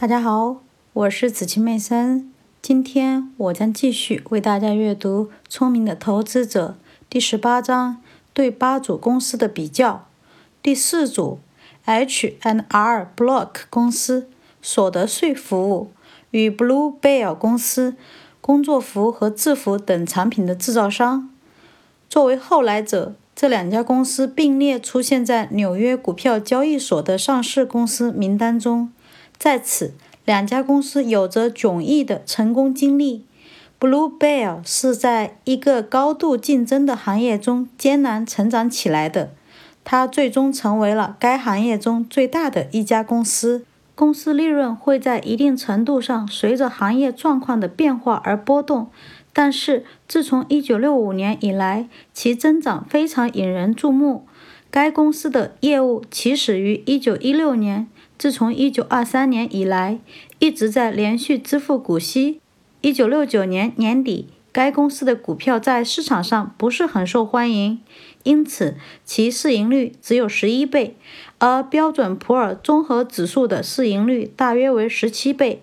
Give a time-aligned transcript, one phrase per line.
[0.00, 0.58] 大家好，
[0.92, 2.32] 我是紫青妹森。
[2.62, 6.76] 今天我将继续为大家阅读《聪明的投资者》
[7.10, 8.00] 第十八章：
[8.32, 10.06] 对八组公司的比较。
[10.62, 11.40] 第四组
[11.84, 14.28] HNR Block 公司
[14.62, 15.90] 所得税服务
[16.30, 17.96] 与 Blue Bear 公司
[18.40, 21.28] 工作服和制服等产品的制造商。
[22.08, 28.92] 作为后来者，这两家公司并列出现在纽约股票交易所的上市公司名单中。
[29.38, 29.94] 在此，
[30.24, 33.24] 两家公司有着迥异的成功经历。
[33.80, 39.30] Blue Bell 是在一个高度竞争的行业中艰难成长起来的，
[39.84, 43.64] 它最终成为了该行业中最大的一家公司。
[43.94, 48.90] 公司利润会在一定程度上随着行业状况的变化而波动，
[49.32, 54.26] 但是自从1965年以来，其增长非常引人注目。
[54.70, 57.88] 该公司的业务起始于1916年。
[58.18, 60.00] 自从1923年以来，
[60.40, 62.40] 一直在连续支付股息。
[62.82, 67.80] 1969年年底，该公司的股票在市场上不是很受欢迎，
[68.24, 70.96] 因此其市盈率只有11倍，
[71.38, 75.62] 而标准普尔综合指数的市盈率大约为17倍。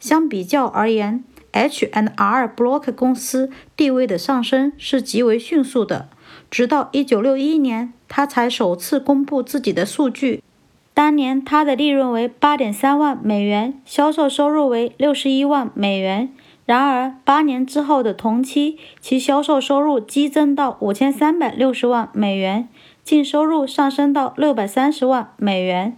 [0.00, 1.22] 相比较而言
[1.52, 6.08] ，H&R Block 公司地位的上升是极为迅速的，
[6.50, 10.42] 直到1961年，他才首次公布自己的数据。
[10.94, 16.28] 当年它的利润为八点三万美元，销售收入为六十一万美元。
[16.66, 22.68] 然而，八年之后的同期，其销售收入激增到五千三百六十万美元，
[23.02, 25.96] 净收入上升到六百三十万美元。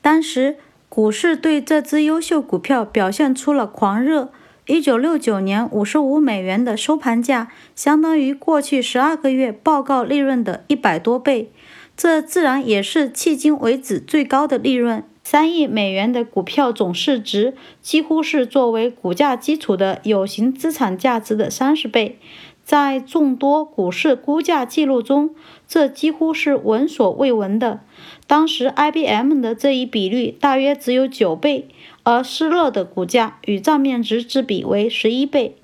[0.00, 0.56] 当时，
[0.88, 4.30] 股市对这只优秀股票表现出了狂热。
[4.66, 11.52] 一九六九年五十五美元的收盘价，相当于过去十二个月报告利润的一百多倍。
[11.96, 15.04] 这自然也是迄今为止最高的利润。
[15.22, 22.18] 三亿美元的股票总市值，几乎是作为股价基础的有形资产价值的三十倍。
[22.62, 25.34] 在众多股市估价记录中，
[25.66, 27.80] 这几乎是闻所未闻的。
[28.26, 31.68] 当时 IBM 的这一比率大约只有九倍，
[32.02, 35.56] 而施乐的股价与账面值之比为十一倍。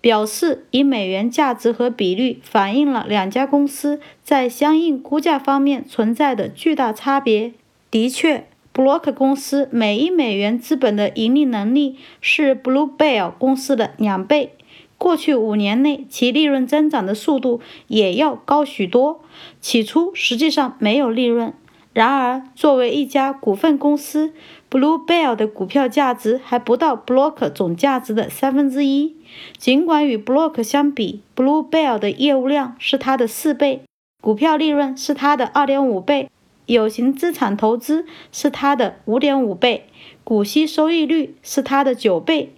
[0.00, 7.52] 表示以美元价值和比率反映了两家公司在相应估价方面存在的巨大差别。
[7.90, 14.52] 的确，Block 公司每一美元资本的盈利能力是 Bluebell 公司的两倍。
[14.98, 19.20] 过去五年内，其利润增长的速度也要高许多。
[19.60, 21.52] 起初，实际上没有利润。
[21.92, 24.32] 然而，作为一家股份公司
[24.68, 29.14] Bluebell 的股票价值还不到 Block 总价值的三分之一。
[29.56, 33.82] 尽管与 Block 相比，Bluebell 的业务量是它的四倍，
[34.20, 36.28] 股票利润是它的二点五倍，
[36.66, 39.86] 有形资产投资是它的五点五倍，
[40.24, 42.52] 股息收益率是它的九倍。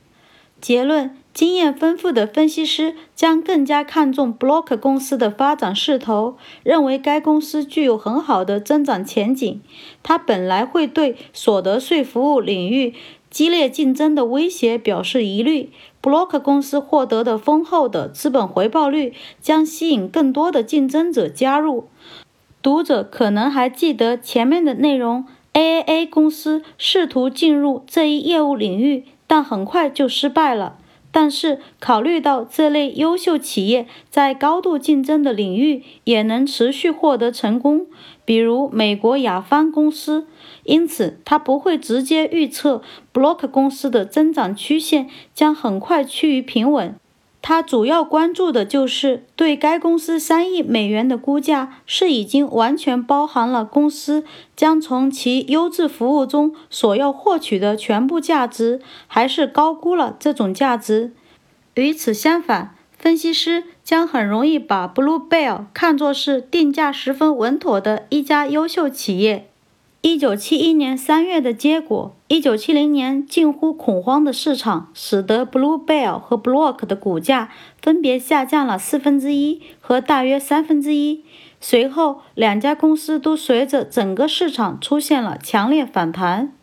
[0.60, 9.61] 结论：经验丰富的分析师将更加看重 Block 公司的发展势头，认为该公司具有很好的增长前景。
[10.03, 12.94] 他本来会对所得税服务领域。
[13.31, 15.71] 激烈竞争的威胁表示疑虑。
[16.03, 21.88] Block 公司获得的丰厚的资本回报率将吸引更多的竞争者加入。
[22.62, 30.78] 读者可能还记得前面的内容：AAA 公司试图进入这一业务领域，但很快就失败了。
[31.10, 37.86] 但是，考虑到这类优秀企业在高度竞争的领域也能持续获得成功，
[38.24, 40.26] 比如美国雅芳公司，
[40.64, 42.82] 因此他不会直接预测
[43.12, 46.94] Block 公司的增长曲线将很快趋于平稳。
[47.41, 61.12] 他主要关注的就是对该公司三亿美元的估价是已经完全包含了公司将从其优质服务中所要获取的全部价值，还是高估了这种价值。
[61.75, 69.47] 与此相反，分析师将很容易把 Blue Bear 看作是定价十分稳妥的一家优秀企业。
[70.10, 77.50] 一九七一年三月的结果，一九七零年近乎恐慌的市场，使得 Blue Bear 和 Block 的股价
[77.82, 81.25] 分别下降了四分之一和大约三分之一。
[81.60, 86.54] 随后，两家公司都随着整个市场出现了强烈反弹。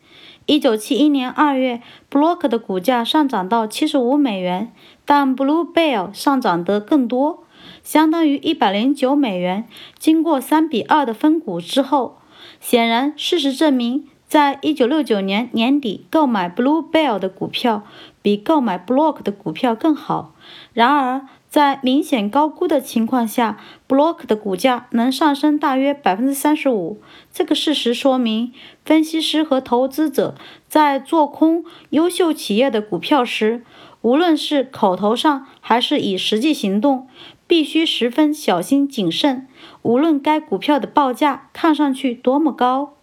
[0.48, 4.74] 一九七一年二月，Block 的股价上涨到七十五美元，
[5.06, 7.44] 但 Blue Bear 上涨得更多，
[7.84, 9.68] 相当于一百零九美元。
[10.00, 12.18] 经过三比二的分股之后。
[12.60, 17.84] 显然，事实证明，在一九六九年年底购买 Blue Bell 的股票
[18.22, 20.34] 比购买 Block 的股票更好。
[20.74, 23.58] 然而，在明显高估的情况下
[23.88, 27.00] ，Block 的股价能上升大约百分之三十五。
[27.32, 28.52] 这个事实说明，
[28.84, 30.36] 分析师和投资者
[30.68, 33.64] 在做空优秀企业的股票时，
[34.02, 37.08] 无论是口头上还是以实际行动，
[37.48, 39.48] 必须十分小心谨慎。
[39.84, 42.95] 无论该股票的报价看上去多么高。